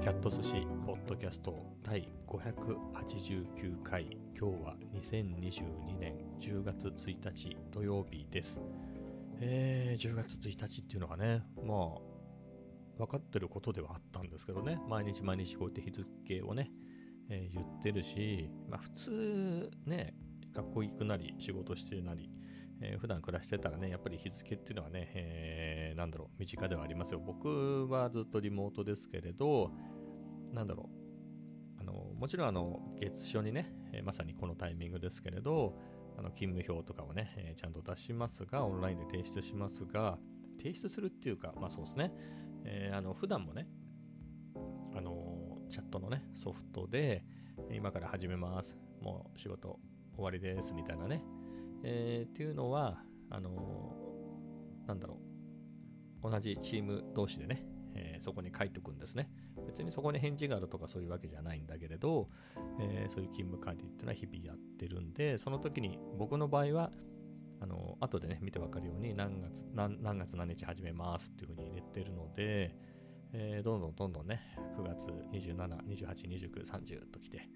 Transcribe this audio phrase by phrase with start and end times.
[0.00, 4.16] キャット寿司ポッドキャスト第589回。
[4.38, 8.60] 今日は2022年10月1日土曜日です。
[9.40, 11.98] えー、10月1日っていうのがねまあ
[12.96, 14.78] 分かってることではあったんですけどね。
[14.88, 16.70] 毎日毎日こうやって日付をね、
[17.28, 20.14] えー、言ってるしまあ普通ね
[20.54, 22.30] 学校行くなり仕事してなり
[22.80, 27.20] えー、普段暮らしてたらね、やっぱり日付っていうのはね、えー、なんだろう、身近ではありますよ。
[27.24, 29.72] 僕はずっとリモートですけれど、
[30.52, 30.88] なんだろ
[31.76, 35.78] う、あのもちろんあの月初にね、えー、まさにこのタイミングですけれど、
[36.16, 40.18] あの勤務表とかをね、えー、ちゃんと出しますが、オンラインで提出しますが、
[40.58, 42.12] 提出するっていうか、まあそうですね、
[42.64, 43.68] えー、あの普段もね、
[44.94, 47.24] あのチャットのね、ソフトで、
[47.72, 49.78] 今から始めます、もう仕事
[50.14, 51.22] 終わりですみたいなね、
[51.82, 55.18] えー、っていうのは、あのー、なんだろ
[56.22, 59.30] う、同じチーム同士でね、えー、そこに書いておくんですね。
[59.66, 62.28] 別にそこに返事があるとかそういうわけじゃないんだけれど、
[62.80, 66.90] えー、そういう勤務管理っていうのは日々やってるんで、その時に僕の場合は、
[67.60, 72.76] あの後でね、見てわかるように何月何何月何日始めますっていうふうに入れてるので、
[73.32, 74.40] えー、どんどんどんどんね、
[74.76, 77.48] 9月27、28、29、30ときて、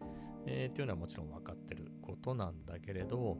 [0.46, 3.38] えー、っていうのはもちろん分かってることなんだけれど、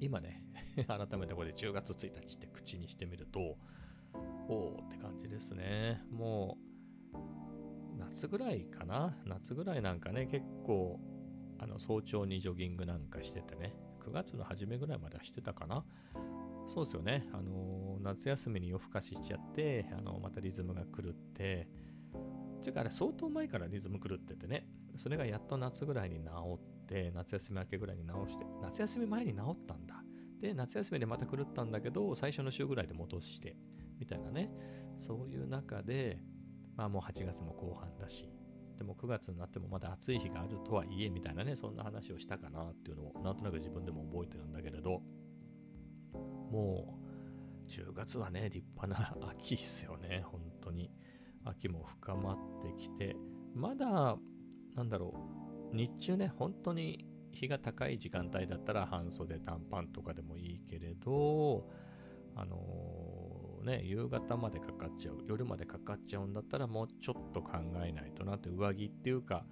[0.00, 0.42] 今ね、
[0.86, 3.56] 改めてこれ10月1日って口にしてみると、
[4.48, 6.02] おおって感じですね。
[6.10, 6.58] も
[7.14, 9.16] う、夏ぐらいかな？
[9.24, 11.00] 夏ぐらいなんかね、結構、
[11.58, 15.84] あの早朝にジョギングなんかしててね、9月の初めぐらいまではしてたかな？
[16.68, 17.28] そうですよね。
[17.32, 21.68] あの夏休みに夜更かししちゃって、あのまたリズムが狂って、
[22.62, 24.66] ていうかあれ相当前からリズム狂っててね、
[24.98, 30.02] それがやっと夏ぐらいに治って、夏休み明けぐらいに治して、夏休み前に治ったんだ。
[30.40, 33.56] で、夏休みでまた狂ったんだけど、最初の週ぐらいで戻して、
[33.98, 34.50] みたいなね、
[34.98, 36.18] そういう中で、
[36.76, 38.30] まあもう8月も後半だし、
[38.78, 45.02] でも9月になってもまだ暑い日があるとはいえ、みたいなね、そんな話をしたかなっていうのを、なんとなく自分でも覚えてるんだけれど、
[46.50, 50.90] もう、10月はね、立派な秋っすよね、本当に。
[51.44, 53.16] 秋も深まってきて、
[53.54, 54.18] まだ、
[54.76, 55.14] なんだろ
[55.72, 61.68] う、日中ね、本当に日が高い時間帯だったら半袖短パンとかでもいいけれど、
[62.34, 67.52] あのー、ね、夕方までかかっちゃう、夜までかかっちゃうんだったらもうちょっと考
[67.84, 69.46] えないとなって、上着っていうか、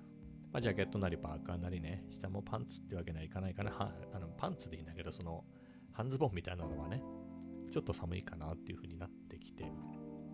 [0.52, 3.72] まあ、ジャケットなりパーカーなりね、下もパンツってわけにはいかないかな。
[4.12, 5.44] あのパンツでいいんだけど、その
[5.92, 7.02] 半ズボンみたいなのはね、
[7.72, 9.64] ちょっと寒いかなっていう風になってきて、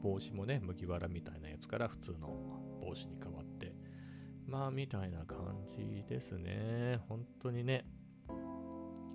[0.02, 2.28] 帽子もね、麦わらみたいなやつから普通の
[2.82, 3.49] 帽子に変わって、
[4.50, 6.98] まあ、みたいな感じですね。
[7.08, 7.84] 本当にね、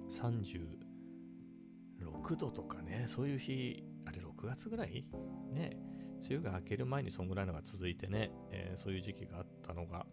[0.10, 5.06] 36度とかね、そういう日、あれ6月ぐらい？
[5.52, 5.78] ね、
[6.26, 10.06] 梅雨が明ける前にそんぐらいのが続いてね、えー、そういう時期があったのが、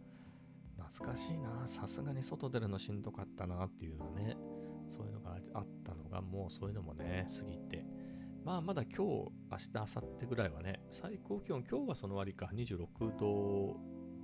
[0.76, 4.36] 懐かしいな、さすがに外出るのしんどかったなっていうのね、
[4.88, 7.86] そういうのがあったのが、もうそういうのもね、過ぎて、
[8.44, 13.76] まあまだ今日、明日、明後日ぐらいはね、最高気温、今日はその割か26度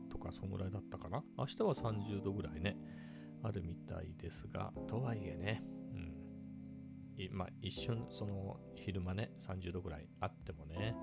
[0.09, 1.23] とかそんぐらいだったかな。
[1.37, 2.77] 明日は30度ぐらいね、
[3.43, 5.63] あるみたいですが、とはいえね、
[5.95, 7.37] うん。
[7.37, 10.95] まあ一瞬、その昼間ね、30度ぐらいあってもね、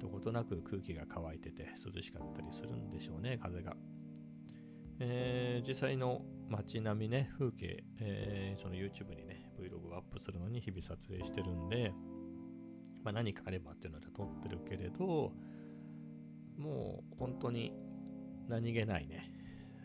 [0.00, 3.76] どことなく空気が乾いてて涼しかったりするんでしょうね、風が。
[4.98, 11.92] えー、実際の街並みね、風景、えー、その YouTube にね、Vlog をアップするのに日々撮影してるんで、
[13.02, 15.32] まあ、何かあればっていうので撮ってるけれど、
[16.56, 17.72] もう本当に
[18.48, 19.30] 何気ないね、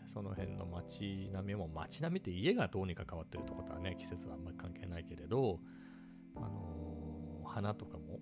[0.06, 5.60] その辺の街並みも、街並みって家がどうにか変わってるってことはね、季節はあんまり関係ないけれど、
[6.36, 8.20] あのー、花とかも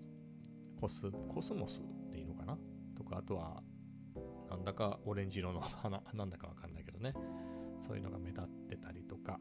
[0.80, 2.58] コス、コスモスっていいのかな？
[2.97, 3.62] とか、あとは、
[4.50, 7.14] なんだかオレンジ色の 花、なんだかわかんないけどね、
[7.80, 9.41] そういうのが目立ってたりとか、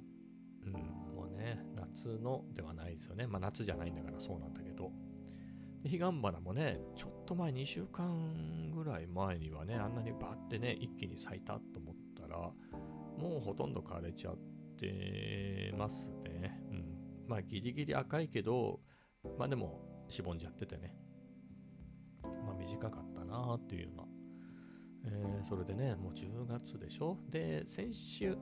[0.63, 0.71] うん、
[1.15, 3.27] もうね、夏のではないですよね。
[3.27, 4.91] まあ夏じゃないんだからそうなんだけど、
[5.87, 12.37] 彼岸花もね、ちょっと前、2週間ぐらい前にはね、あんなにバッてね、一気に咲いたと思ったら、
[13.19, 14.37] もうほとんど枯れちゃっ
[14.77, 16.59] てますね。
[16.71, 16.85] うん。
[17.27, 18.79] まあ、ギリギリ赤いけど、
[19.37, 19.79] まあでも、
[20.09, 20.95] しぼんじゃっててね。
[22.23, 24.03] まあ、短かったなっていうような。
[25.07, 27.19] えー、それでね、もう10月でしょ？
[27.29, 28.35] で、先週、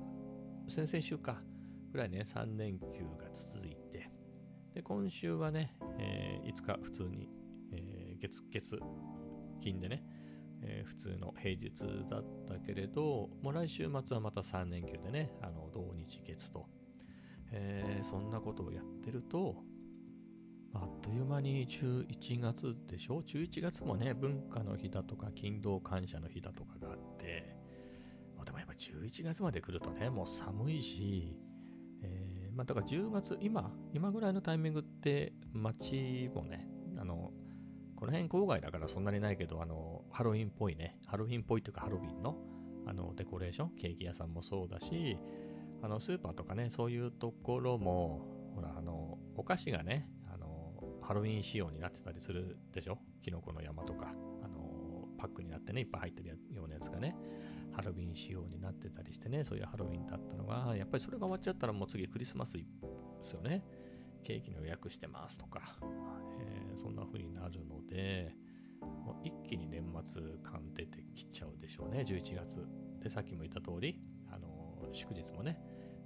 [0.70, 1.44] 先々週か、
[1.92, 4.10] ぐらいね、3連休が続いて、
[4.74, 5.76] で、今週はね、
[6.56, 7.30] 5日普通に、
[7.72, 8.80] えー、月、月、
[9.60, 10.04] 金でね、
[10.62, 11.72] えー、普通の平日
[12.10, 16.68] だったけれど、もう来週末はまた3連休でね、あの、土日月と、
[17.52, 19.56] えー、そんなことをやってると、
[20.76, 27.56] あっという間に11月でしょ ?11 月もね、文化の日だとか、勤労感謝の日だとかがあって、
[28.44, 31.38] でもやっぱ11月まで来るとね、もう寒いし、
[32.54, 37.32] まあだから10月、今、今ぐらいのタイミングって街もね、あの、
[37.96, 42.38] この辺郊外だからそんなにないけど、あの、ハロウィンっぽいね、ハロウィンっぽいというかハロウィンの、
[42.86, 45.18] あの、デコレーション、ケーキ屋さんもそうだし、
[45.82, 53.00] あの、スーパーとかね、そういうところも、ほら、あの、お菓子がね、あの、ハロウィン仕様になってたりするでしょ？
[53.22, 54.14] キノコの山とか、
[54.44, 57.16] あの、パックになってね、いっぱい入ってるようなやつがね、
[57.74, 62.64] ハロウィン仕様になってたりしてね、そういうハロウィンだったのが、やっぱりそれが終わっちゃったらもう次クリスマスで
[63.22, 63.64] すよね。
[64.24, 65.78] ケーキの予約してますとか、
[66.40, 68.34] えー、そんな風になるので、
[68.82, 72.66] もう一気に年末感出てきちゃうでしょうね、11月。
[73.02, 74.00] で、さっきも言った通り、
[74.32, 75.60] あのー、祝日もね、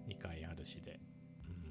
[0.07, 0.99] 2回あるしで、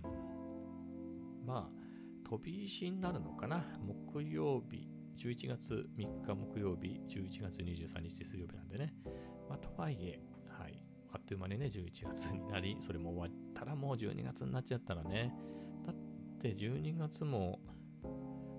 [0.05, 8.95] うん、まあ、飛び石になるのかな、木曜日、11月3日木曜日、11月23日水曜日なんでね、
[9.49, 10.79] まあ、とはいえ、はい、
[11.13, 15.33] あっという間にね、11月になり、それも終わったらもう12月になっちゃったらね、
[15.87, 15.97] だっ
[16.41, 17.61] て12月も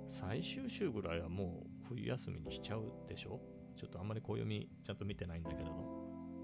[0.09, 3.39] 最終週ぐらいはもう冬休みにしちゃうでしょ？
[3.75, 5.71] ちょっとあんまり暦ちゃんと見てないんだけれど。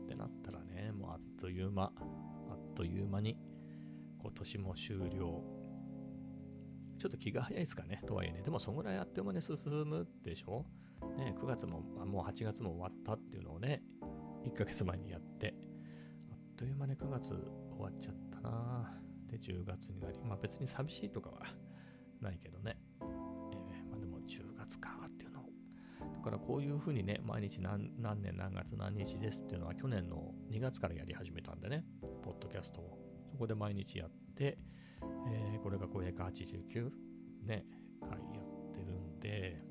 [0.03, 1.87] ってなったらね、もうあっという間、あ
[2.55, 3.37] っという間に
[4.21, 5.41] 今年も終了。
[6.99, 8.41] ちょっと気が早いですかね、とはいえね。
[8.43, 9.55] でもそんぐらいあっという間に進
[9.85, 10.65] むでしょ？
[11.17, 13.81] ね、9月も、もう8月も終わったっていうのをね、
[14.43, 15.53] 1ヶ月前にやって、
[16.31, 17.37] あっという間に9月終
[17.79, 18.93] わっちゃったな
[19.29, 21.37] で、10月になり、まあ別に寂しいとかは
[22.21, 22.77] ないけどね。
[23.01, 25.43] えー、まあでも10月かっていうのを。
[26.15, 31.85] だからこういうふうにね、毎日何何年何月何日ですっていうのは去年の2月からやり始めたんでね、
[32.23, 32.99] ポッドキャストを。
[33.31, 34.59] そこで毎日やって、
[35.27, 36.91] えー、これが589
[37.43, 37.65] ね、
[38.01, 39.61] 回やってるんで、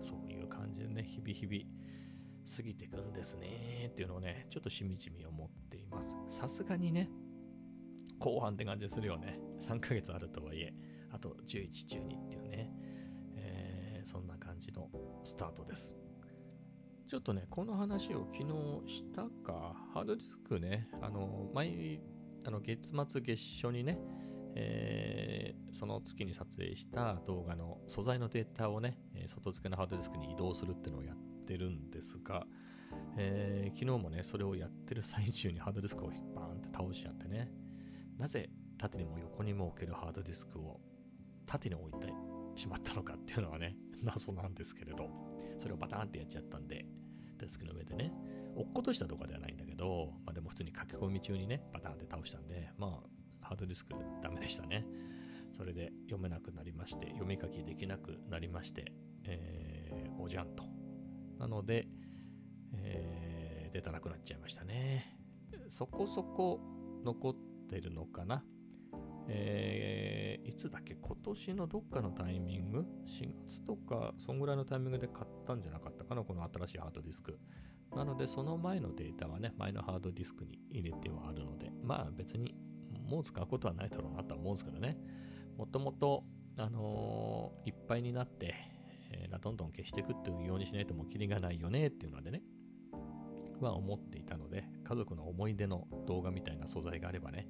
[0.00, 1.73] そういう感じでね、日々日々
[2.44, 6.14] 過ぎていくんですねっていうのをね、ちょっとしみじみ思っています。
[6.28, 7.10] さすがにね、
[8.18, 9.38] 後半って感じするよね。
[9.60, 10.72] 3ヶ月あるとはいえ、
[11.10, 12.70] あと11、12っていうね、
[13.36, 14.88] えー、そんな感じの
[15.24, 15.94] スタートです。
[17.08, 22.00] ちょっとね、この話を昨日したか、ハードディスクね、あの、毎、
[22.46, 23.98] あの月末月初にね、
[24.56, 28.98] えー、その月に撮影した動画の素材のデータをね、
[29.28, 32.46] 外付けのハードディスクに移動するっていうのをやっってるんですが、
[33.16, 37.50] えー、昨日もね、それをやってる最中にハードディスクをバーンって倒しちゃってね、
[38.18, 38.48] なぜ
[38.78, 40.80] 縦にも横にも置けるハードディスクを
[41.46, 42.12] 縦に置いて
[42.56, 45.08] しまったのかっていうのはね、 謎なんですけれど、
[45.58, 46.86] それをバターンってやっちゃったんで、
[47.38, 48.12] デスクの上でね、
[48.56, 53.02] 落っことしたとかではないんだけど、まあでも普通に書き込み中にね、バターンって倒したんで、ま
[53.42, 54.86] あ、ハードディスクダメでしたね。
[55.56, 58.92] それで読めなくなりまして、読み書きできなくなりまして、
[59.24, 60.73] えー、おじゃんと
[61.38, 61.88] なので、
[62.76, 65.18] えー、出たなくなっちゃいましたね。
[65.70, 66.60] そこそこ
[67.04, 67.34] 残っ
[67.68, 68.44] てるのかな。
[69.26, 70.94] えー、いつだっけ？
[70.94, 76.22] 今年のどっかのタイミング ?4 月とか、そんぐらいのタイミングで買ったんじゃなかったかな？
[76.22, 77.38] この新しいハードディスク。
[77.96, 82.54] なので、その前のデータはね、前のハードディスクに入れてはあるので、まあ別に
[83.08, 84.98] もう使うことはないだろうなとは思うんですけどね。
[85.56, 86.24] もともと、
[86.58, 88.54] あのー、いっぱいになって、
[89.16, 92.42] えー、どんどん消していくっていうようにしないともうキリがないよねっていうのでね、
[93.60, 97.48] まあ思っていたので、家族の思い出の動画みたいな素材があればね、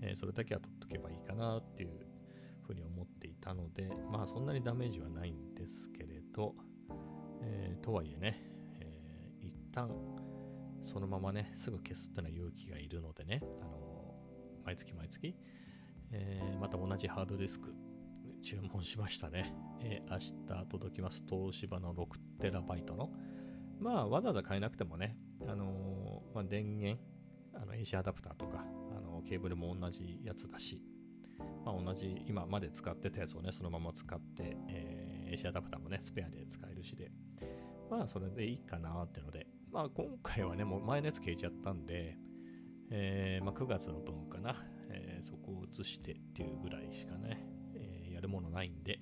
[0.00, 2.06] えー、それだけは撮っとけばいいかなっていう
[2.62, 6.54] ふうに思っていたので、まあそんなにダメージはないんですけれど、
[7.42, 8.42] えー、とはいえね、
[8.80, 9.90] えー、一旦
[10.84, 14.14] そのままね、すぐ消すっていうのは勇気がいるのでね、あの
[14.64, 15.34] 毎月毎月、
[16.10, 17.72] え、また同じハードディスク
[18.42, 19.54] 注文しましたね。
[19.84, 21.24] え、明日届きます。
[21.28, 23.10] 東芝の 6TB の。
[23.80, 27.02] まあ、わざわざ買えなくてもね、あのー、まあ、電源、
[27.54, 28.64] あの AC アダプターとか、
[28.96, 30.82] あのケーブルも同じやつだし、
[31.64, 37.10] まあ、同じ今まで使ってたやつをね、そのまま使って、えー、AC アダプターもね、スペアで使えるしで、
[37.90, 42.16] まあ、それでいいかなってので、まあ、今回はね、もう前のやつ消えちゃったんで、
[42.90, 47.52] えー、まあ、9月の分かな、えー、そこを移してっていうぐらいしかねえ。
[48.12, 49.00] や、るものないんで、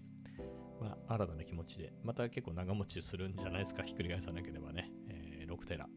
[1.10, 5.88] 新たな気持ちで、また結構長持ちするんじゃないですか、ひっくり返さなければね、えー、6テラ。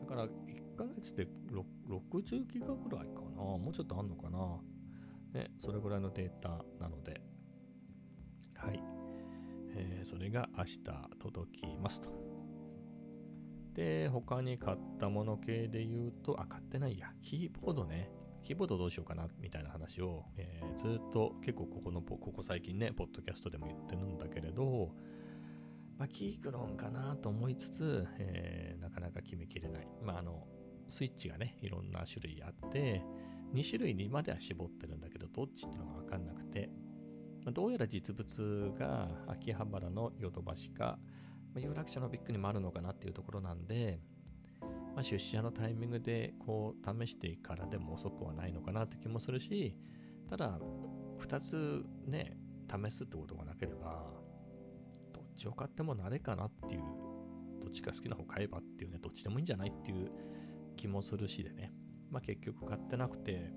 [0.00, 4.60] だから、1ヶ月で60ギガぐらいかな、もうちょっとあんのかな。
[5.32, 7.20] ね、それぐらいのデータなので、
[8.56, 8.82] はい。
[9.76, 10.78] えー、それが明日
[11.20, 12.08] 届きますと。
[13.74, 17.12] で、他に買ったもの系で言うと、あ、買ってないや。
[17.22, 18.10] キーボードね。
[18.44, 24.90] キーボードどうしようかなみたいな話を、えー、ずっと結構ここの、ここ最近ね、ポッドキャストでも言ってるんだけれど、
[25.98, 29.88] まあ、キークロンかなと思いつつ、えー、なかなか決めきれない。
[30.02, 30.46] まあ、あの、
[30.88, 33.02] スイッチがね、いろんな種類あって、
[33.54, 36.68] 2種類にまでは絞ってるんだけど、どっちっていうのがわかんなくて、
[37.46, 40.98] まあ、どうやら実物が秋葉原のヨドバシか、
[41.54, 44.00] まあ、有楽町のビッグにもあるのかなっていうところなんで、
[44.94, 49.76] まあ、出社のタイミングでこう試してからでも遅くはないのかなって気もするし、
[50.30, 50.58] ただ、
[51.18, 52.36] 2つね、
[52.70, 54.04] 試すってことがなければ、
[55.12, 56.82] どっちを買っても慣れかなっていう、
[57.60, 60.12] どっちか好きな方買えばっていうね、どっちでもいいんじゃないっていう
[60.76, 61.72] 気もするしでね、
[62.10, 63.50] まあ結局買ってなくて、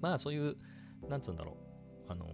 [0.00, 0.56] まあそういう、
[1.08, 1.56] なんつうんだろ
[2.08, 2.28] う、あのー、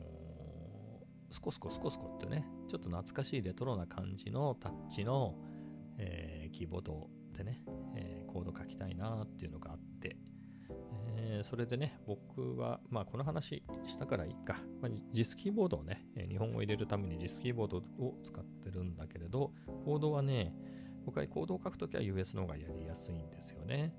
[1.31, 5.37] スコスコスコスコってね、ちょっと懐かしいレトロな感じのタッチの、
[5.99, 7.11] えー、キーボード
[7.41, 7.63] でね、
[7.97, 10.17] えー、コード書きたいなっていうのがあって、
[11.17, 19.53] えー、それでね、僕は、まあこの話したからいいか、まあ、JIS キーボードをね、日本語を入れるために JIS キーボードを使ってるんだけれど、
[19.85, 20.55] コードはね、
[21.07, 23.95] 僕はコードを書くときは US の方がやりやすいんですよね。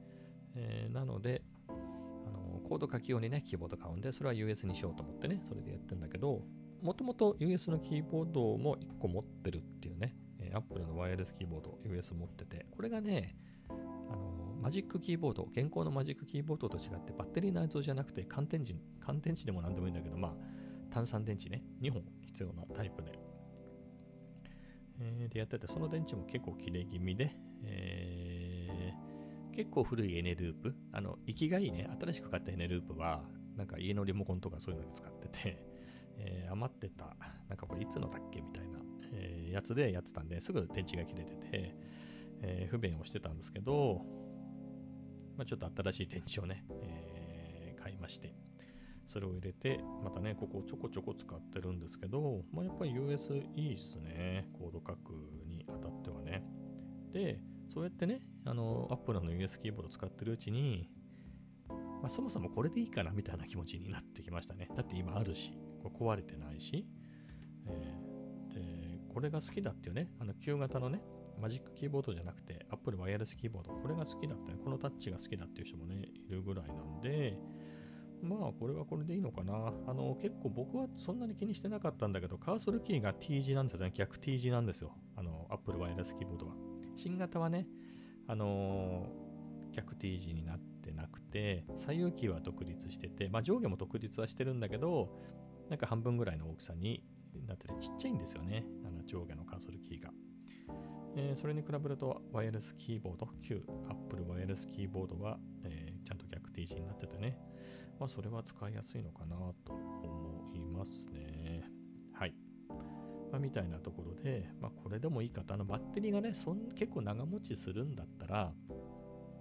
[0.56, 6.44] えー、なので、あのコード書き用にね、キーボード買うんで、それは US にしようと思ってね、それでやってんだけど、
[6.84, 10.16] もともと US のキーボードも1個持ってるっていうね、
[10.54, 13.36] Apple のワイヤレスキーボード US 持ってて、これがね、
[13.70, 23.20] あのマジックキーボード、現行のマジックキーボードと違ってバッテリー内蔵じゃなくて乾電池、乾電池でも何でもいいんだけど、まあ、炭酸電池ね、2本必要なタイプで、
[25.00, 33.24] えー、でやってて、その電池も結構切れ気味で、えー、結構古いエネループ、あの、生きがいいね、新しく買ったエネループは、
[33.58, 35.58] なんか家のリモコンとかそういうのに使ってて、
[36.18, 37.16] えー、余ってた、
[37.50, 38.81] なんかこれいつのだっけみたいな、
[39.14, 41.76] え、やつでやってたんで、すぐ電池が切れてて、
[42.42, 44.02] えー、不便をしてたんですけど、
[45.38, 48.34] まあ、ちょっと新しい電池をね、え買いまして、
[49.08, 54.48] それを入れて、またね、ここちょこちょこ使ってるんですけど、まあ、やっぱり US いいっすね。
[54.54, 55.14] コード書く
[55.48, 56.44] にあたってはね。
[57.12, 57.42] で、
[57.74, 60.90] そうやってね、あの、Apple の US キーボード使ってるうちに、
[62.02, 64.70] まあ、そもそもこれでいいかなみたいな気持ちになってきましたね。
[64.76, 65.52] だって今あるし、
[65.84, 66.88] これ壊れてないし、
[67.68, 68.11] えー、
[69.14, 71.02] これが好きだっていうね、あの旧型のね、
[71.40, 77.38] マジックキーボードじゃなくて、Apple ワイヤレスキーボード、これが好きだったね、このタッチが好きだっていう人もね、いるぐらいなんで、
[78.22, 79.74] まあ、これはこれでいいのかな。
[79.88, 83.92] あの、結構僕はそんなに気にしてなかったんだけど、カーソルキーが T 字なんですよね。
[83.96, 84.96] 逆 T 字なんですよ。
[85.16, 86.54] あの、Apple ワイヤレスキーボードは。
[86.96, 87.68] 新型はね、
[88.28, 95.10] あのー、逆 T 字になってなくて、左右キーは独立してて、まあ上下も独立はしてるんだけど、
[95.70, 97.04] なんか半分ぐらいの大きさに
[97.48, 98.66] なってて、ちっちゃいんですよね。
[99.02, 100.12] の上下のカーソルキーが。
[101.16, 107.38] えー、それに比べると、ワイヤレスキーボード、旧 Apple ワイヤレスキーボードは、えー、ちゃんと逆 T 字になっててね、
[108.00, 111.64] まあ、それは使いやすいのかなと思いますね。
[112.14, 112.34] はい。
[113.32, 118.54] まあ、みたいなところで、まあ、これでもいいかと、あのバッテリーがね、そん結構長持ちするんだったら、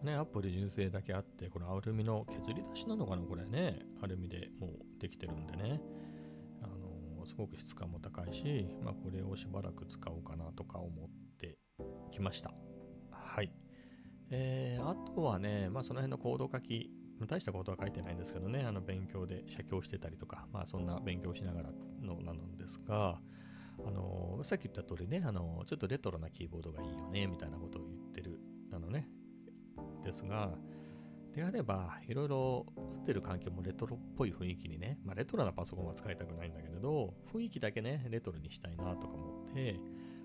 [0.02, 3.80] ね、アップル純正だけあって、これアルミの削り出しなのかな、これね。
[4.02, 5.80] アルミでもうできてるんでね。
[7.30, 11.08] すごく質感も高いし、まあ、これをしばらく使おうかなとか思っ
[11.38, 11.58] て
[12.10, 12.52] きました。
[13.10, 13.52] はい。
[14.30, 16.90] えー、あとはね、まあ、その辺のコード書き
[17.26, 21.70] 大したことは書いてないんですけどね、あの勉強で写経してたりとか、まあそんな勉強しながら
[22.02, 23.20] のなんですが、
[23.84, 28.40] あのさっき言った通りね、あのちょっとレトロなキーボードがいいよね、みたいなことを言ってる、
[28.72, 29.06] あのね、
[30.02, 30.54] ですが、
[31.34, 39.80] であれば、いろいろ打ってる環境もレトロっぽい雰囲気にね、まあレトロなパソコンは使いたくないんだけれど、雰囲気だけね、レトロにしたいなとか思って、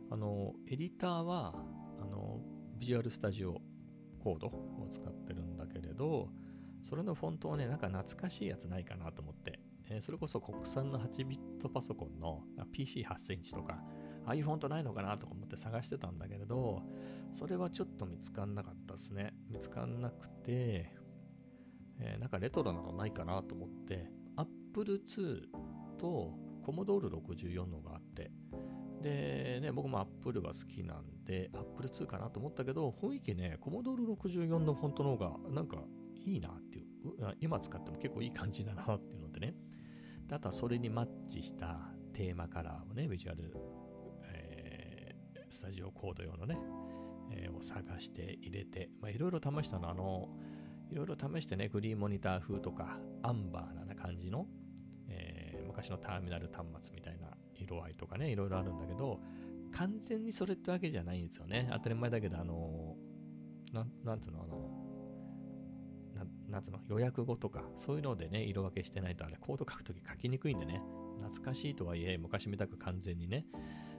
[0.10, 1.54] あの、エディターは、
[2.00, 2.42] あの、
[2.78, 3.62] ビジュアルスタジオ
[4.20, 6.30] コードを使ってるんだけれど、
[6.88, 9.60] それのフォントをね、なんか懐かしいやつないかなと思って、
[9.90, 12.44] えー、それこそ国産の8ビットパソコンの
[12.76, 13.80] PC8 センチとか、
[14.26, 16.82] ああいうフォントないのかなとか思って探してたんだけれど、
[17.32, 19.34] それはちょっと見つかんなかったですね。
[19.50, 20.92] 見つかんなくて、
[22.00, 25.42] えー、なんかレトロなのないかなと思って、Apple II
[25.98, 26.34] と
[26.66, 28.32] Commodore 64のがあって、
[29.02, 35.78] でね、僕も Apple が好きなんで、Apple II かなと思ったけど、雰囲気ね、Commodore 64のフォントの方がなんか
[36.26, 36.86] いいなっていう、
[37.40, 39.56] 今使っても結構いい感じだなっていうのでね。
[40.32, 41.78] あとはそれにマッチした
[42.14, 43.54] テーマカラーをね、ビジュアル、
[44.24, 46.58] えー、スタジオコード用のね、
[47.32, 50.30] えー、を探して入れて、いろいろ試したの、あの、
[50.92, 54.48] いろいろ試してね、グリーンモニター風とか、アンバーな感じの、
[55.08, 59.20] えー、昔のターミナル端末みたいな色合いとかね、いろいろあるんだけど、
[59.72, 61.70] 完全にそれってわけじゃないんですよね。
[61.72, 62.96] 当たり前だけど、あの、
[63.74, 64.86] なん、なんつうの、あの、
[66.50, 70.82] なんつうの、予約後とか、そういうのでね、色分けしてないとあれ、コード書くとき書きにくいんでね、
[71.22, 73.46] 懐かしいとはいえ、昔みたく完全にね、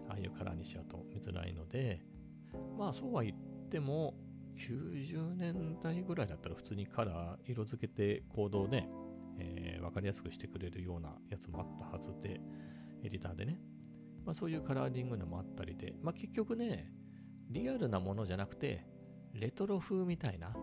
[0.08, 2.00] ああいうカラーにしちゃうと見づらいので、
[2.78, 4.14] まあそうは言っても、
[4.56, 8.88] 90年代ぐらいだったら普通にカラー色付けてコードをね、
[9.38, 12.40] えー、分かりやすくしてくれるようなやつもあったはずで、
[13.02, 13.58] エディターでね。
[14.24, 16.90] まあそういうカラーリングのもあったりで、まあ結局ね、
[17.50, 18.84] リアルなものじゃなくて、
[19.34, 20.54] レトロ風みたいな、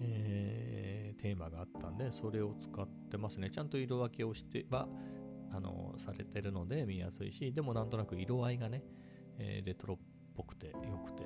[0.00, 3.50] えー、テーマがあったんで、それを使ってますね。
[3.50, 4.88] ちゃんと色分けをしては、
[5.52, 8.84] あの、されてるので見やすいし、でもなんとなく色合いがね、
[9.38, 9.98] えー、レトロっ
[10.34, 11.24] ぽくて良くて、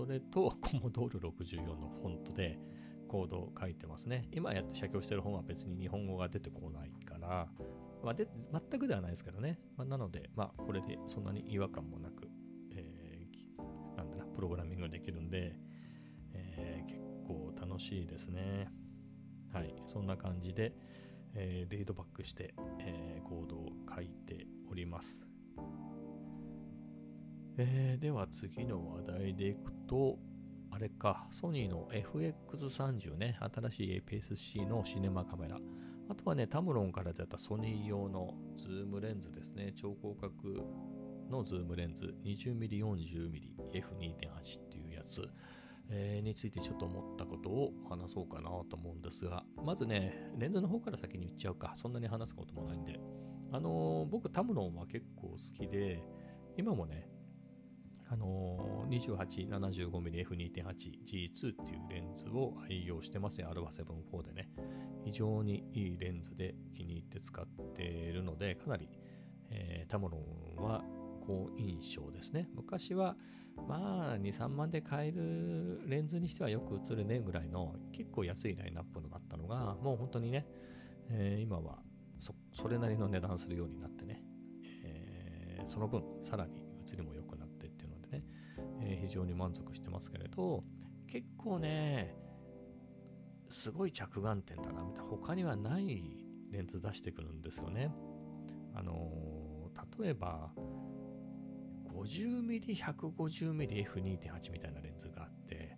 [0.00, 2.58] それとコモドール64のフォントで
[3.06, 4.28] コードを書いてますね。
[4.32, 7.48] 今やって写経してる本は別に日本語が出てこないから、
[8.02, 9.58] まあ、で全くではないですけどね。
[9.76, 12.30] まあ、なので、まあ、これでそんなに違和感もなく、
[12.72, 15.54] えー、なんだな、プログラミングできるんで、
[16.32, 18.70] えー、結構楽しいですね。
[19.52, 20.72] はい、そんな感じで、
[21.34, 25.29] えー、レイドバックして、えー、コードを書いております。
[27.62, 30.18] えー、では次の話題でいくと、
[30.70, 35.58] あれか、ソニーの FX30 ね、新しい APS-C のシネマカメラ。
[36.08, 39.72] あとはね、タムロンから出たソニー用のズームレンズですね。
[39.76, 40.32] 超広角
[41.30, 43.30] のズームレンズ 20mm40mm
[43.74, 45.28] F2.8 っていうやつ、
[45.90, 51.74] えー、についてちょっと思ったことを話そうかなと思うんですが、まずね、レンズの方から先に言っちゃうか。
[51.76, 52.98] そんなに話すこともないんで。
[53.52, 56.02] あのー、僕タムロンは結構好きで、
[56.56, 57.09] 今もね、
[58.12, 63.46] あのー、2875mmF2.8G2 っていうレンズを愛用してますね。
[63.46, 64.50] α7-4 でね。
[65.04, 68.88] 非常にいいレンズで気に入って使っているので、かなり、
[69.50, 70.82] えー、タモロンは
[71.24, 72.48] 好印象ですね。
[72.52, 73.16] 昔は、
[73.68, 80.46] まあ、2、3万で買えるレンズにしてはよく映るねぐらいの結構安いラインナップのだったのが、もう本当にね、
[81.10, 81.78] えー、今は
[82.18, 84.24] そそれなりの値段するようになってね、
[84.84, 86.59] えー、その分、さらに
[88.90, 90.64] え、非常に満足してますけれど、
[91.06, 92.14] 結構ね、
[93.48, 95.10] すごい着眼点だな、みたいな。
[95.10, 96.02] 他にはない
[96.50, 97.92] レンズ出してくるんですよね。
[98.74, 100.52] あの、例えば、
[101.92, 105.76] 50mm、150mm F2.8 みたいなレンズがあって、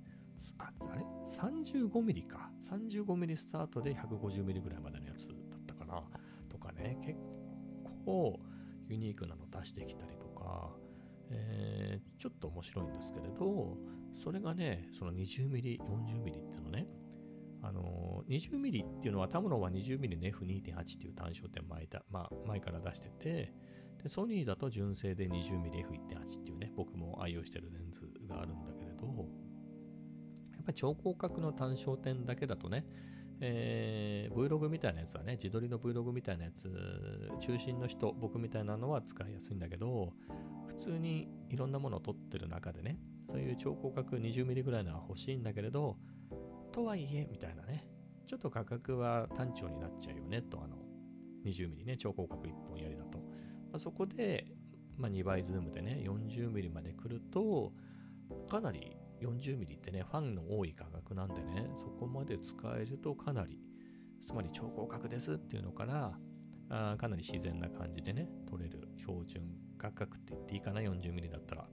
[0.58, 1.04] あ、あれ
[1.38, 2.50] ?35mm か。
[2.62, 6.02] 35mm スタートで 150mm ぐらいまでのやつだったかな。
[6.48, 7.18] とかね、結
[8.04, 8.38] 構
[8.88, 10.70] ユニークなの出してきたりとか、
[11.30, 13.76] えー、ちょっと面白いんですけれど、
[14.14, 16.86] それがね、その 20mm、40mm っていうのね、
[17.62, 23.52] あのー、20mm っていうのはタムロンは 20mm の F2.8 っていう単焦点前だ、まあ、前から出してて、
[24.02, 32.84] でソニーだと純正で 20mmF1.8 っていうね、僕も愛用してるレンズがあるんだけれど、やっぱり超広角の単焦点だけだとね、
[33.40, 36.70] えー、Vlog みたいなやつはね、自撮りの Vlog みたいなやつ、
[37.40, 40.12] 中心の人、僕みたいなのは使いやすいんだけど、
[40.72, 42.98] 普通にいろんなものを撮ってる中でね、
[43.30, 45.98] そういう超広角 20mm ぐらいのは欲しいんだけれど、
[46.72, 47.86] とはいえ、みたいなね。
[48.26, 50.78] ちょっと価格は単調になっちゃうよね、と、あの、
[51.44, 53.18] 20mm ね、超広角1本やりだと。
[53.18, 53.24] ま
[53.74, 54.46] あ、そこで、
[54.96, 57.72] まあ、2倍ズームでね、40mm まで来ると、
[58.48, 63.60] かなり 40mm ってね、ファンの多い画角なんでね、そこまで使えるとかなり、
[64.24, 66.18] つまり超広角ですっていうのから、
[66.70, 69.42] あかなり自然な感じでね、撮れる標準
[69.82, 71.66] 画角って言っていいかな、40mm だったら、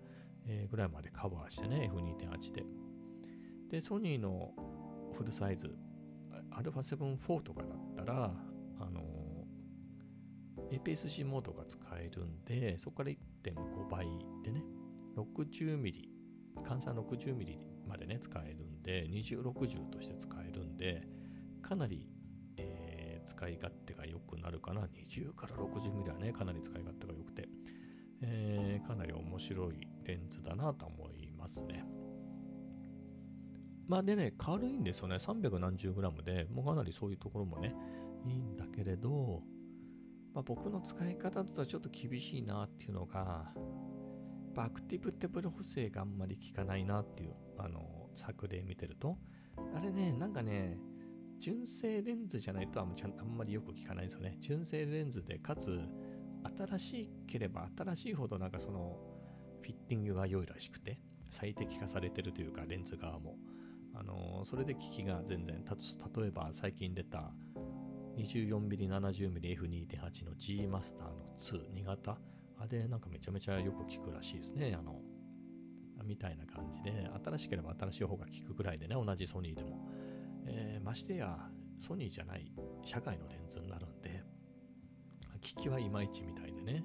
[0.48, 2.64] えー、ぐらいまでカバーしてね、F2.8 で。
[3.70, 4.52] で、ソニーの
[5.16, 5.70] フルサイズ、
[6.52, 8.34] α7-4 とかだったら、
[8.80, 14.08] あのー、APS-C モードが使えるんで、そこから1.5倍
[14.44, 14.64] でね、
[15.16, 15.94] 60mm、
[16.64, 21.04] 換算 60mm までね、使えるんで、2060として使えるんで、
[21.62, 22.10] かなり、
[22.58, 24.88] えー、使い勝手が良くなるかな。
[24.88, 27.48] 20から 60mm はね、かなり使い勝手が良くて、
[28.22, 31.86] えー、かなり面白いレンズだなと思いますね。
[33.88, 35.16] まあでね、軽いんですよね。
[35.16, 37.74] 300何十グラムで、もうかなりそういうところもね、
[38.26, 39.42] いいんだけれど、
[40.34, 43.52] まあ、僕の使い方だとちょっと厳しいなっていうのが、
[44.56, 49.18] アクティブテブル補正があんまり効かないなっていう、あの、作例見てると、
[49.74, 50.78] あれね、なんかね、
[51.40, 52.94] 純正レンズじゃないとあん
[53.38, 54.38] まりよく効かないですよね。
[54.42, 55.80] 純正レンズで、かつ、
[56.44, 58.98] 新しければ新しいほどなんかその、
[59.62, 61.00] フィッティングが良いらしくて、
[61.30, 63.38] 最適化されてるというか、レンズ側も。
[63.96, 67.34] あのそれで機器が全然、例えば最近出た
[68.18, 72.18] 24mm70mmF2.8 の G マスターの2、2型、
[72.58, 74.76] あれなんかめちゃめちゃよく効くらしいですね。
[74.78, 75.02] あの、
[76.04, 79.88] みたいな感じで、新しければ新しい方が効くぐらいでね、同じソニーでも。
[80.46, 81.38] えましてや
[81.78, 82.52] ソニーじゃない
[82.84, 84.24] 社外のレンズになるんで、
[85.40, 86.84] 効きはいまいちみたいでね、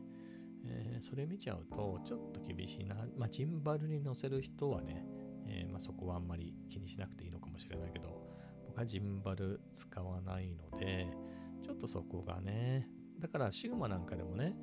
[0.67, 2.97] えー、それ見ちゃうとちょっと厳しいな。
[3.17, 5.05] まあ、ジンバルに乗せる人はね、
[5.47, 8.23] えー、まあ、そこはあんまり気にしなくていいのかもしれないけど、
[8.67, 11.07] 僕はジンバル使わないので、
[11.63, 12.89] ちょっとそこがね、
[13.21, 14.57] だからシグマなんかでもね、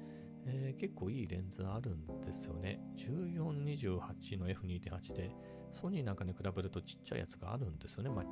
[0.45, 2.80] えー、結構いいレンズあるんですよね。
[2.97, 5.32] 1428の F2.8 で、
[5.71, 8.10] ソニーなんかに比べるとちっちゃいやつがあるんですよね。
[8.10, 8.25] まあ、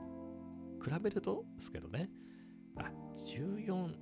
[0.83, 2.09] 比べるとですけどね。
[2.77, 2.91] あ、
[3.25, 3.93] 14、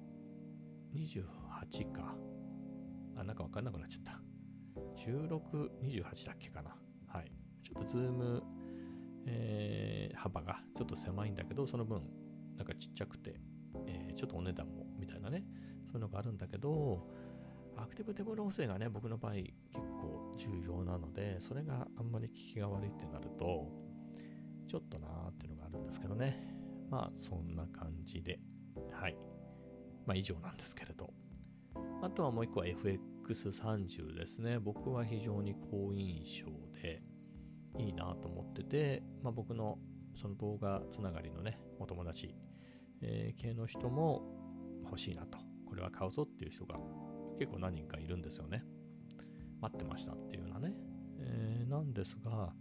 [1.72, 2.16] 28か。
[3.16, 4.22] あ、なんかわかんなくなっちゃった。
[5.06, 6.76] 16、28だっけかな。
[7.08, 7.32] はい。
[7.64, 8.44] ちょっとズーム、
[9.26, 12.02] えー、幅がちょっと狭いんだけど、その分、
[12.56, 13.40] なんかちっちゃくて、
[13.86, 15.44] えー、ちょっとお値段も、みたいなね、
[15.86, 17.08] そういうのがあるんだけど、
[17.76, 23.72] アクティブデブロ補正がね、僕の場合結構重要なので、それがあんまり効きが悪いってなると、
[24.68, 26.56] ちょっとなーっていうのがあるんですけどね。
[26.90, 28.40] まあ、そんな感じで、
[28.92, 29.18] はい。
[30.06, 31.14] まあ、以上なんですけれど。
[32.02, 34.60] あとはもう一個は FX30 ですね。
[34.60, 37.02] 僕は非常に好印象で
[37.78, 39.78] いいなと思ってて、まあ、僕の
[40.16, 42.36] その動画つながりのね、お友達、
[43.02, 44.24] え、系の人も
[44.86, 46.78] 欲しいなと、これは買うぞっていう人が
[47.38, 48.64] 結構何人かいるんですよね。
[49.62, 50.74] 待ってましたっていうようなね。
[51.20, 52.54] えー、なんですが、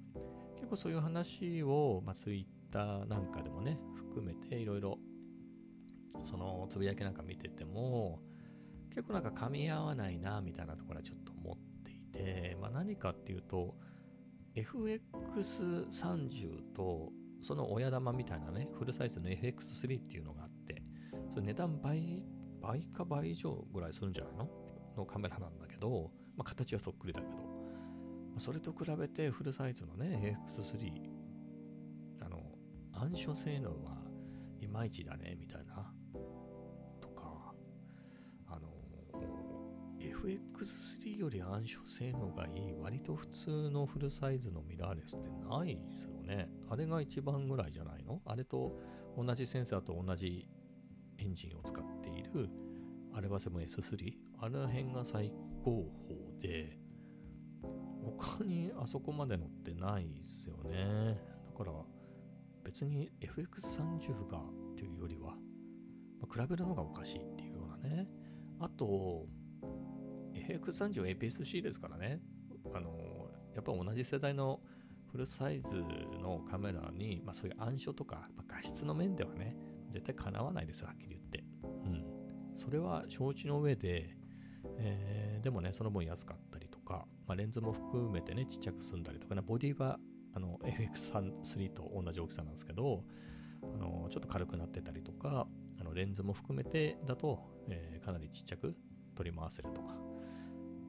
[0.56, 4.98] 結構そういう話を、まあ、Twitter なんかでもね、含めていろいろ、
[6.22, 8.20] そのつぶやきなんか見てても、
[8.96, 13.76] 結構なんか噛み合わないな、みたいなところはちょっと思っていて、まあ、何かっていうと、
[14.54, 20.82] FX30 とその親玉みたいなね、フルサイズの FX3 っていうのがあって、
[21.34, 22.24] それ値段倍、
[22.62, 24.48] 倍か倍以上ぐらいするんじゃないの？
[24.96, 27.32] のカメラなんだけど、まあ、形はそっくりだけど、
[28.34, 31.10] ま、それと比べてフルサイズのね、AX3、
[32.24, 32.42] あの、
[32.94, 33.98] 暗所性能は
[34.58, 35.92] いまいちだね、みたいな、
[40.26, 46.48] FX3 より暗所性能がいい、割と普通のフルサイズのミラーレスってないですよね。
[46.68, 48.20] あれが一番ぐらいじゃないの？
[48.24, 48.76] あれと
[49.16, 50.48] 同じセンサーと同じ
[51.18, 52.50] エンジンを使っている
[53.14, 55.32] アルバセブン S3 あの辺が最
[55.64, 56.78] 高峰で
[58.02, 61.18] 他にあそこまで乗ってないですよね。
[61.52, 61.72] だから
[62.64, 65.36] 別に FX30 がっていうよりは、
[66.20, 68.08] まあ、比べるのがおかしいっていうようなね。
[68.58, 69.26] あと
[70.48, 72.20] FX30 は APS-C ですからね。
[72.74, 72.90] あの
[73.54, 74.60] やっぱ同じ世代の
[75.10, 75.76] フルサイズ
[76.20, 79.56] のカメラに、まあ、そういう暗所とか、まあ、画質の面ではね
[79.92, 81.44] 絶対かなわないですはっきり言って。
[81.84, 82.04] うん。
[82.54, 84.16] それは承知の上で、
[84.78, 89.98] えー、でもね、その分安かったりとか、まあ、レンズも含めてね、ちっちゃく済んだりとかね、ボディは
[90.34, 93.04] あの FX3 と同じ大きさなんですけど、
[93.62, 95.46] あのちょっと軽くなってたりとか、
[95.80, 98.74] あのレンズも含めてだと、えー、かなりちっちゃく
[99.14, 99.94] 取り回せるとか、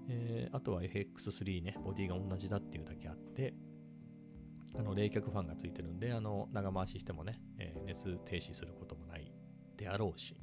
[0.09, 3.53] えー、あとは FX3 ね、ボディが同じだっていうだけあって、
[4.75, 9.31] あの冷却ファンがついてるんで、あの長回ししてもね、えー、熱停止することもない
[9.75, 10.37] であろうし、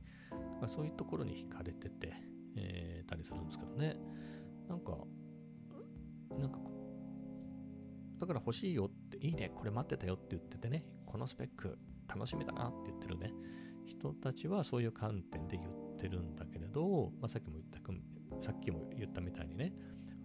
[0.61, 2.13] まあ、そういうところに惹かれてて、
[2.57, 3.97] えー、たりするんですけどね。
[4.69, 4.97] なんか、
[6.39, 6.59] なんか、
[8.19, 13.33] だから欲しいよって、いいね、これ待ってたよって言っててね、このスペック楽しみだなって言ってるね、
[13.87, 17.81] 人たちはそういう観点で言ってるんだけれど、まあ、さっきも言った
[18.45, 19.73] さっきも言ったみたいにね、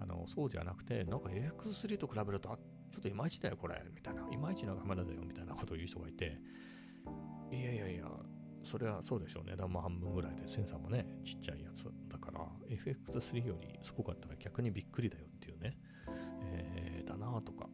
[0.01, 2.57] あのそうじゃなくて、なんか AX3 と比べると、あ
[2.91, 6.37] ちょっといまいちだよ、これ、みたいな、いまいちなカメラだよ、みたいなことを言う人がいて、
[7.51, 8.05] いやいやいや、
[8.63, 9.51] それはそうでしょうね。
[9.51, 15.77] 値段も半分ぐらいで、センサーもね、ちっちゃいやつだから、FX3 よりすごかったら逆にびっくりだよっていうね、
[16.41, 17.69] えー、だなとか。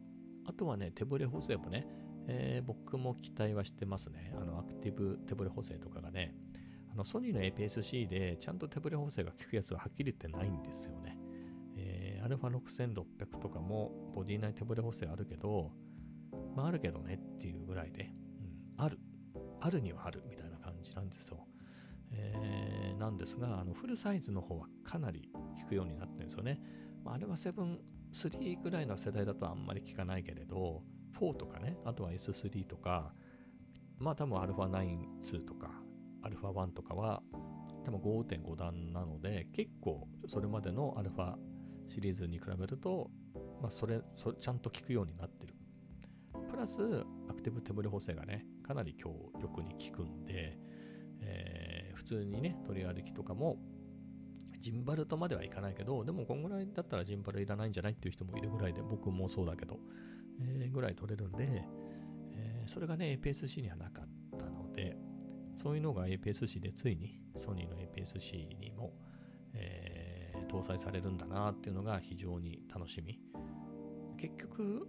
[0.48, 1.88] あとはね、手ブレ補正もね、
[2.28, 4.32] えー、僕も期待はしてますね。
[4.36, 6.35] あの、アクティブ手ブレ補正とかがね、
[6.96, 11.18] の、ソニーの APS-C でちゃんと手ブレ補正が効くやつははっきり言ってないんですよね。
[11.76, 15.72] えー、α6600 とかもボディ内手ブレ補正あるけど、
[16.54, 18.10] まああるけどねっていうぐらいで、
[18.78, 18.98] うん、ある。
[19.60, 21.46] あるにはあるみたいな感じなんですよ。
[22.12, 26.60] えー、なんですが、あのフルサイズの方はかなり効くようになってるんですよね。
[27.04, 27.78] まあ、あれは7、
[28.12, 30.82] 3ぐらいの世代だとあんまり効かないけれど、
[31.18, 33.12] 4とかね、あとは S3 とか、
[33.98, 35.70] まあ多分 α9-2 とか、
[36.28, 37.22] α1 とかは
[37.84, 41.38] 多分5.5段なので、結構それまでの α
[41.88, 43.10] シリーズに比べると、
[43.62, 45.54] まあそれ、そちゃんと効くようになってる。
[46.50, 50.58] プラス、アクティブ手ブレ補正がね、かなり強力に効くんで、
[51.20, 53.58] えー、普通にね、取り歩きとかも、
[54.60, 59.78] ジンバルとまではいかないけど、でもこんぐらいだったらジンバルいらないんじゃないっていう人もいるぐらいで、僕もそうだけど、
[60.40, 61.64] えー、ぐらい取れるんで、
[62.32, 64.10] えー、それがね、APS-C にはなかった、
[65.66, 68.92] そういうのが APS-C でついにソニーの APS-C にも、
[69.52, 73.18] えー、搭載されるんだなっていうのが非常に楽しみ。
[74.16, 74.86] 結局、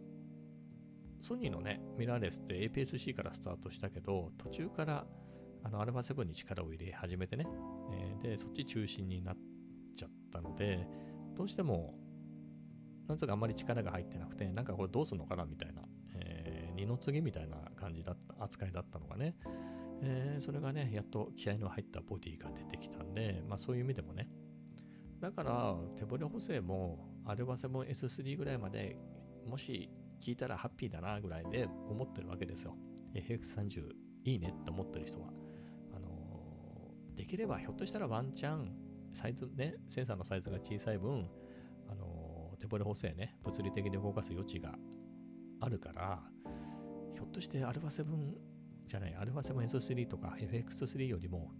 [1.19, 5.07] ソニーのね、ミラーレスって APS-C からスタートしたけど、途中から
[5.63, 7.47] あの α7 に力を入れ始めてね、
[7.91, 9.37] えー、で、そっち中心になっ
[9.95, 10.87] ちゃったので、
[11.35, 11.95] どうしても、
[13.07, 15.81] なんつうかあんまり力が入ってなくて、なんかこれどうすんのかなみたいな、
[16.13, 19.33] えー、二の次みたいな感じだった、扱いだったのがね、
[20.01, 24.29] えー、それがね、やっと気合の入ったボディが出てきたんで、まあそういう意味でもね、
[25.19, 28.97] だから手ブレ補正も α7S3 ぐらいまで
[29.45, 29.89] もし
[30.21, 32.75] 聞いたらハッピーだなぐらいで思ってるわけですよ。
[33.15, 33.91] FX30
[34.25, 35.27] いいねって思ってる人は。
[35.95, 38.71] あのー、できればひょっとしたらワンチャン
[39.13, 41.27] サイズね、センサーのサイズが小さい分、
[41.89, 44.75] あのー、手ブレ補正ね、物理的に動かす余地が
[45.60, 46.21] あるから、
[47.13, 48.05] ひょっとして α7
[48.88, 51.52] じゃない、α7S3 とか FX3 よりも効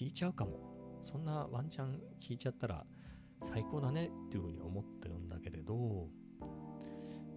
[0.00, 0.74] いちゃうかも。
[1.02, 1.98] そんなワンチャン効
[2.30, 2.86] いちゃったら
[3.44, 6.08] 最高だねっていうふうに思ってるんだけれど、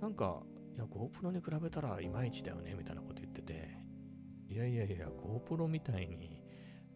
[0.02, 0.42] なんか、
[0.76, 3.78] いや、GoPro に比べたらいまいちだよねみたいなこと言ってて、
[4.50, 6.42] いやいやいや、GoPro みたいに、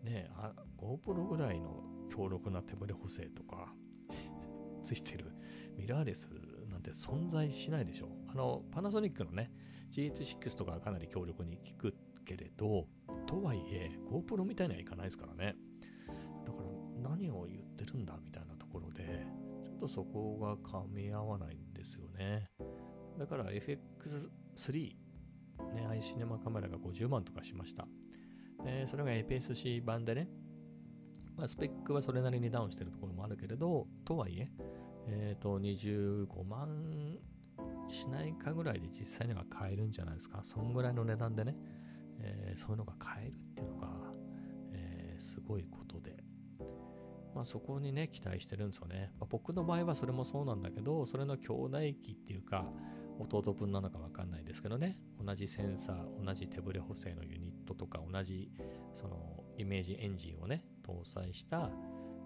[0.03, 3.73] ね、あ GoPro ぐらいの強力な手ブレ補正とか
[4.83, 5.31] ついてる
[5.77, 6.29] ミラーレス
[6.69, 8.09] なんて存在しないでしょ。
[8.27, 9.51] あの、パナソニックのね、
[9.91, 12.87] GH6 とかかなり強力に効くけれど、
[13.27, 15.55] とはいえ、GoPro みたいにはいかないですからね。
[16.45, 19.25] だから何を言ってるんだみたいなところで、
[19.63, 22.49] ちょっとそこが噛み合わないんですよね。
[23.17, 24.95] だから FX3、
[25.73, 27.87] ね、アイシネマカメラが50万とかしました。
[28.65, 30.27] えー、それが APS-C 版でね、
[31.35, 34.51] まあ、スペックはそれなりにダウンしてるところもあるけれど、とはいえ、
[35.07, 37.17] えっ、ー、と、25万
[37.89, 40.41] しないかぐらいで実際には買えるんじゃないですか。
[40.43, 41.55] そんぐらいの値段でね、
[42.23, 43.87] えー、そういうのが買えるっていうのが、
[44.73, 46.23] えー、すごいことで、
[47.33, 49.11] まあ、そこにね、期待してるんですよね。
[49.19, 52.65] まあ、僕の場合はそれもそうなんだけど、それの兄弟機っていうか、
[53.19, 58.51] 弟分なのかわかんないですけどね、同じセンサー、同じ手ブレ補正のユニットとか、同じ
[58.95, 61.69] そのイメージエンジンをね、搭載した、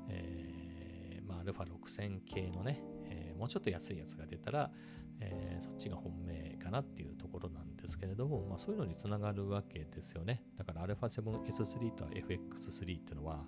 [0.09, 4.71] えー、まあ、α6000 系のね、えー、もうちょっと安いやつが出たら、
[5.19, 10.43] えー、そっちが本命かなっていうところなんですけれども、まあ、そういうのにつながるわけですよね。
[10.57, 13.45] だから α7S3 と FX3 っていうのは、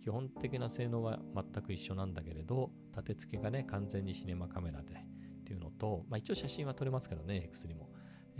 [0.00, 7.88] 基本的な性能は全く一緒なんだけれど、立て付けがね、完全にシネマカメラでっていうのと、まあ一応写真は撮れますけどね、X にも。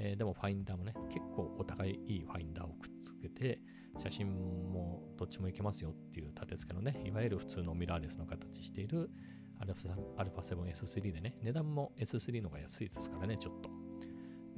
[0.01, 3.61] えー、でもファインダーもね、結構お互いいいファインダーをくっつけて、
[3.99, 4.29] 写真
[4.71, 9.11] もどっちもいけますよっていう立て付けのね、いわゆる普通のミラーレスの形している
[9.59, 13.78] α7S3 でね、値段も S3 の方が安いですからね、ちょっと。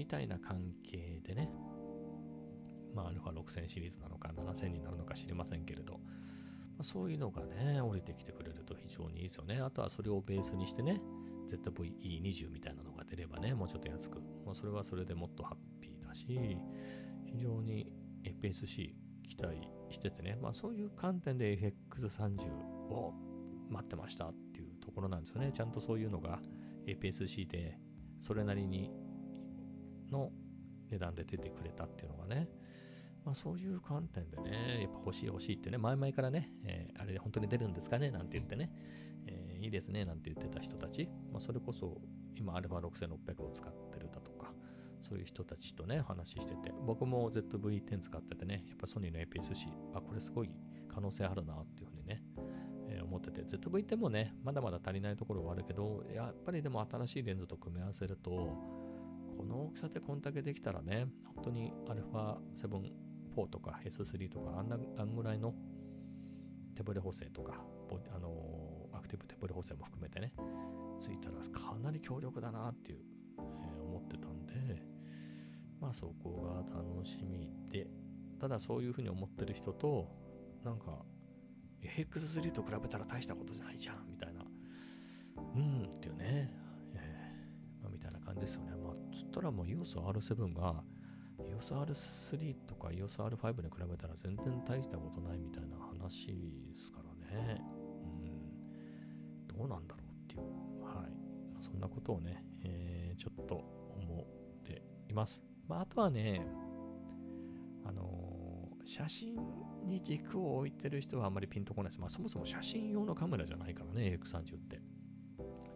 [0.00, 1.50] みたいな関係でね、
[2.94, 5.98] まあ、α6000 シリーズなのか7000になるのか知りませんけれど、ま
[6.80, 9.60] あ、そういうのがね、降りてきてくれると非常にいいですよね。
[9.60, 11.02] あとはそれをベースにしてね、
[11.48, 14.22] ZVE20 みたいなのが出ればね、もうちょっと安く。
[14.46, 16.56] まあ、それはそれでもっとハッピーだし、
[17.26, 17.92] 非常に
[18.24, 18.94] FPSC
[19.28, 22.40] 期待しててね、まあそういう観点で FX30
[22.88, 23.12] を
[23.68, 25.52] 待ってましたっていうところなんですよね。
[25.52, 26.40] ちゃんとそういうのが
[26.86, 27.78] APS-C で
[28.18, 28.90] それなりに
[30.10, 30.30] の
[30.90, 32.48] 値段で出てくれたっていうのがね、
[33.24, 38.72] まあそういう観点でね、やっぱ欲しい欲しいってね、前々からね、えー、あれ本当に出るんですかねなんて言ってね、
[39.26, 42.00] えー、いいですねなんて言ってた人たち、まあそれこそ
[42.36, 44.52] 今 α6600 を使ってるだとか、
[45.00, 50.50] そういう人たちとね、話してて、僕も ZV-10 使っててね、やっぱソニーの APS-C、あ、これすごい
[50.88, 52.22] 可能性あるなっていうふうにね、
[52.88, 58.79] えー、思ってて、ZV-10 もね、まだまだ足りないところはあるけど、やっぱりでも新しいレンズと組み合わせると、
[59.40, 65.54] この大きさでこんだけできたらね、本当に α7-4 とか S3 とかあんなあんぐらいの
[66.76, 67.54] 手ブレ補正とか、
[68.14, 70.34] あのー、アクティブ手ブレ補正も含めてね、
[70.98, 72.98] ついたらかなり強力だなっていう、
[73.38, 74.82] えー、思ってたんで、
[75.80, 77.86] まあそこが楽しみで、
[78.38, 80.06] ただそういうふうに思ってる人と、
[80.62, 80.98] なんか、
[81.82, 84.44] AX3 と比べたら大したことじゃないじゃん、みたいな、
[85.56, 86.52] うんっていうね、
[89.40, 90.82] まあ、つったらもう EOSR7 が
[91.38, 97.62] EOSR3 とか EOSR5 に比べたら全然大したことないみたいな話ですからね。
[98.02, 101.10] うん、どうなんだろうっていう、はい。
[101.52, 105.42] まあ、そんなことをね、えー、ちょっと思っています。
[105.66, 106.46] まあ、あとはね、
[107.84, 109.36] あのー、写真
[109.86, 112.00] に軸を置いてる人はあんまりピンとこないです。
[112.00, 114.80] まあ、そもそも写真用のカメラじゃないからね、X30 って。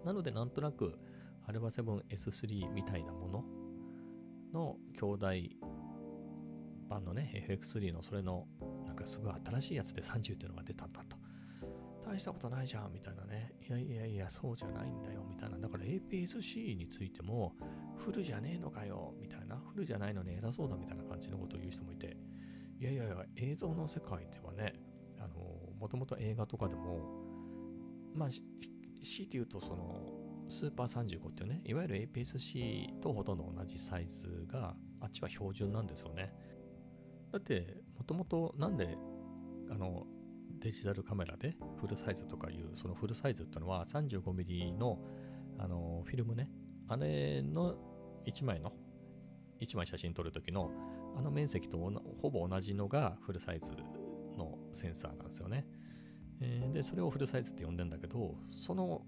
[0.04, 0.98] なので、なんとなく、
[1.46, 3.44] α7S3 みたいなもの
[4.54, 5.26] の兄弟
[6.88, 8.46] 版のね、FX3 のそれの、
[8.86, 11.16] なんかすごい新しいやつで30っていうのが出たんだと。
[12.06, 13.54] 大したことないじゃんみたいなね。
[13.66, 15.58] いやいやいや、そうじゃないんだよみたいな。
[15.58, 17.56] だから APS-C についても、
[17.98, 19.56] フルじゃねえのかよみたいな。
[19.56, 22.16] フルじゃないのに偉そうだみたいな感じのことを言う人もいて。
[22.78, 24.74] いやいやいや、映像の世界ではね、
[25.18, 25.34] あの、
[25.78, 27.00] もともと映画とかでも、
[28.14, 28.42] まあ、強
[29.24, 30.13] いて言うと、その、
[30.48, 36.32] スーパー35っていうね、いわゆる APS-C とほとんど同じサイズが、あっちは標準なんですよね。
[37.32, 38.96] だって、もともとなんで、
[39.70, 40.06] あの、
[40.60, 44.98] デジタルカメラでフルサイズとかいう、そのフルサイズっていうのは 35mm の
[45.58, 46.50] あのフィルムね、
[46.88, 47.76] あれの
[48.26, 48.72] 1枚の、
[49.60, 50.70] 1枚写真撮るときの
[51.16, 51.78] あの面積と
[52.20, 53.70] ほぼ同じのがフルサイズ
[54.36, 55.66] のセンサーなんですよね。
[56.40, 59.02] えー、で、それをフルサイズって呼んでんだけど、その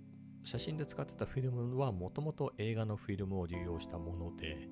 [0.46, 4.68] 写真で使ってたフィルムはもともと映画のフィルムを利用したもので、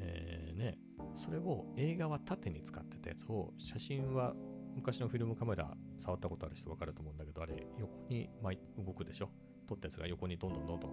[0.00, 0.78] えー、ね、
[1.14, 4.34] それを映画は縦に使ってたやつを写真は
[4.76, 8.28] 昔のフィルムカメラ触ったことある人分かると思うんだけどあれ横に
[8.76, 9.30] 動くでしょ？
[9.66, 10.90] 撮ったやつが横にどんどんどんどん、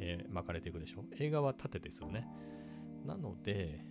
[0.00, 1.04] えー、巻かれていくでしょ？
[1.18, 2.26] 映画は縦ですよね。
[3.04, 3.84] なので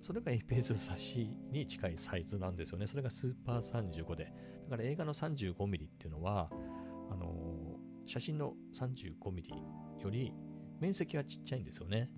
[0.00, 2.86] それが APS 差しに近いサイズなんですよね。
[2.86, 4.32] それがスーパー35で。
[4.68, 6.50] だから映画の 35mm っていうのは、
[8.06, 10.32] 写真の 35mm より
[10.80, 12.10] 面積はちっちゃいんですよね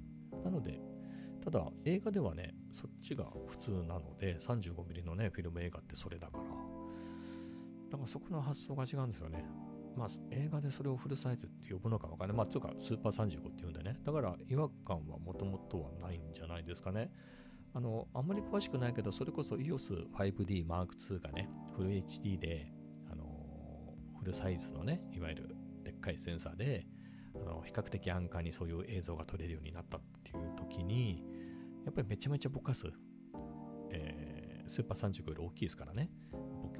[0.44, 0.80] なので
[1.44, 9.44] ただ映画ではねそっちが普通なので 35mm のねフィルム映画ってそれだからだからそこの発想が違うんですよね
[9.96, 12.36] まあ映画でそれをフルサイズって呼ぶのかわかんない。
[12.36, 13.98] まあつうかスーパー35って言うんでね。
[14.04, 17.10] だから違和感はもともとはないんじゃないですかね。
[17.72, 22.72] あの、あんまり詳しくないけど、それこそ EOS5D Mark II がね、フル HD で、
[23.10, 25.55] あのー、フルサイズのね、いわゆる
[25.86, 26.84] でっかいセンサーで、
[27.36, 31.24] あの比較的安価にそういう映像が撮れるようになったっていう時に、
[31.84, 32.86] やっぱりめちゃめちゃぼかす、
[33.92, 36.10] えー、スーパー35より大きいですからね。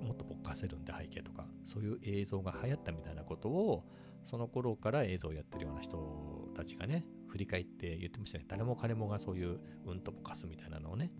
[0.03, 3.85] もっとぼかせるんで背景とかそういう映像が流行ったみたいなことを
[4.23, 8.45] その頃から映像をやってるような人たちがね振り返って言ってましたね。
[8.49, 11.11] 誰も彼もがそういううんとぼかすみたいなのをね、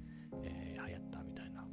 [0.42, 1.66] えー、流行ったみたいな、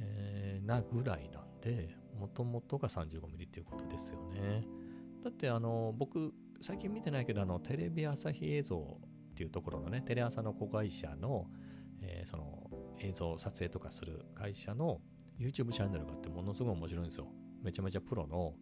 [0.00, 4.64] えー、なぐらいなんでもともとが 35mm っていうことですよね。
[5.24, 11.46] だってあの僕最近見てないけどあのテレビ朝日映像っていうところのね、テレ朝の子会社の、
[12.00, 15.00] えー、その映像撮影とかする会社の
[15.40, 17.26] YouTube チャンネルがあってものすごい面白いんですよ。
[17.62, 18.54] めちゃめちゃプロの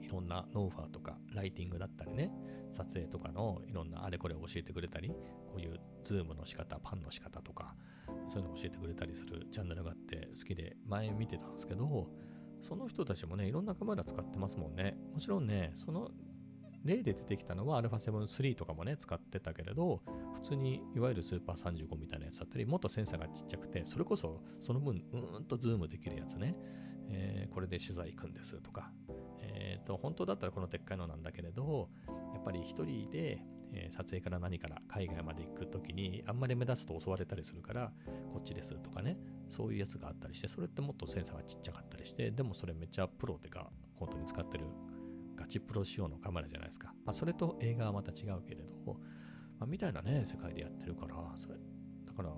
[0.00, 2.32] いろんなノウハウとかライティングだったりね、
[2.72, 7.76] 撮影とかのいろんなあれこれを教えてくれたり、こういうズームの仕方、パンの仕方とか、
[8.28, 12.08] そういうのを教えてくれたりするチャンネルがあって好きで前見てたんですけど、
[12.60, 14.96] その人たちもね、いろんなカメラ使ってますもんね。
[15.12, 16.10] もちろんね、その
[16.84, 20.02] 例で出てきたのは α7-3 とかもね、使ってたけれど、
[20.34, 26.56] 普通にいわゆるスーパー35みたいなやつだったり、もっとセンサーがちっちゃくて、それこそその分、うーんとズームできるやつね。
[27.12, 28.92] えー、これで取材行くんですとか。
[29.40, 31.88] えっ、ー、と、本当だったらこのでっかいのなんだけれど、
[32.34, 37.92] やっぱり一人で、えー、撮影から何から海外まで行くときに、あんまり目立つと襲われたりするから、
[38.32, 39.16] こっちですとかね、
[39.48, 44.64] そういうやつがあったりして、それってもっとセンサーがちっちゃかったりして、でもそれめっちゃプロってか、本当に使ってる
[45.36, 46.92] ガチプロ仕様のカメラじゃないですか。
[47.04, 48.94] まあ、それと映画はまた違うけれど、
[49.58, 51.54] まあ、みたいなね、世界でやってるから、それ
[52.06, 52.30] だから、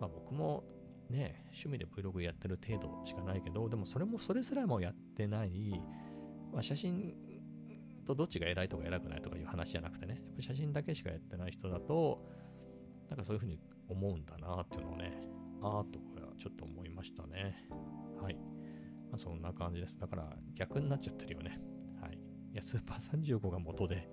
[0.00, 0.64] まあ、僕も
[1.10, 5.80] ね、趣味で Vlog やってる程度しかないけど、でもそれもそれすらもやってない、
[6.52, 7.14] まあ、写真
[8.04, 12.24] とどっちが偉いとか偉くないとかいう話じゃなくてね、やっぱ写真だけしかやってない人だと、
[13.08, 15.12] なんかそういうふうに思うんだなっていうのをね、
[15.62, 15.98] あーと
[16.38, 17.56] ちょっと思いましたね。
[18.20, 18.34] はい。
[18.34, 19.98] まあ、そんな感じです。
[19.98, 21.60] だから逆になっちゃってるよね。
[22.00, 22.14] はい
[22.52, 24.08] いや、スーパー35が元で、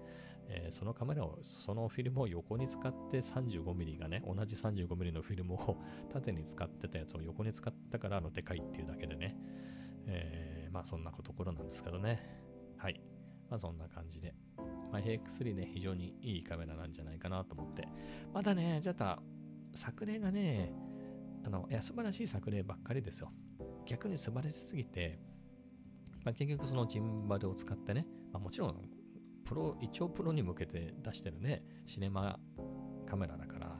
[0.47, 5.77] えー、そのカメラを、そのフィルムを横に使って 35mm がね、同じ 35mm のフィルムを
[6.11, 9.35] 縦に使ってたやつを横に使ったから、あの、でかいっていうだけでね、
[10.07, 12.40] えー、まあそんなところなんですけどね。
[13.51, 14.33] まあそんな感じで。
[14.91, 17.87] まあ AX3 ね、非常にいいカメラなんじゃないかなと思って。
[18.33, 19.19] まだね、じゃあ、
[19.75, 20.73] 作例がね、
[21.43, 23.31] あの、いや、素晴らしい作例ばっかりですよ。
[23.85, 25.19] 逆に素晴らしすぎて、
[26.23, 28.89] まあ、結局そのジンバルを使ってね、まあ、もちろん、
[29.43, 32.39] プロ、一応プロに向けて出してるね、シネマ
[33.05, 33.75] カメラだから、ま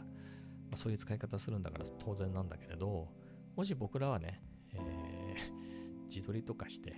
[0.74, 3.10] あ、そういう使い方するんだから当然なんだけれど、
[3.56, 4.42] もし僕らはね、
[4.74, 6.96] えー、自撮りとかして、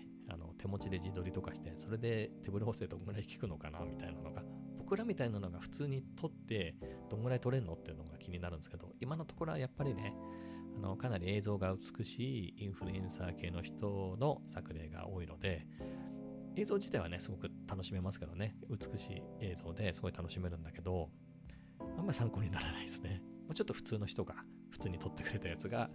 [0.64, 4.42] 手持ちで自撮りとかして、それで手ブレ補正どんぐらい効くのかなみたいなのが、
[4.78, 6.76] 僕らみたいなのが普通に撮って、
[7.10, 10.16] どんぐらい撮れるのっていうのが気になるんですけど、今のところはやっぱりね、
[10.78, 15.68] あのかなり映像が美しいインフルエンサー系の人の作例が多いので、
[16.56, 21.10] 映像自体はね、すごく楽しめますけどね、美しい映像ですごい楽しめるんだけど、
[21.98, 23.22] あんまり参考にならないですね。
[23.54, 24.36] ちょっと普通の人が、
[24.72, 25.90] 普通に撮ってくれたやつが、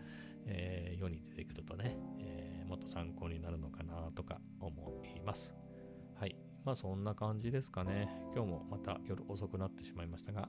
[0.45, 2.28] えー世に出てくるとね、え
[2.69, 5.53] もっと参考になるのかなとか思います。
[6.15, 6.37] はい。
[6.65, 8.09] まあそんな感じですかね。
[8.35, 10.49] 今日もまた夜遅くなってしまいましたが、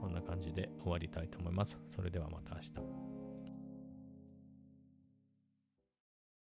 [0.00, 1.78] こんな感じで終わりたいと思います。
[1.94, 2.99] それではまた明日。